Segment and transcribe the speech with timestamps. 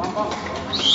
[0.00, 0.89] 好好好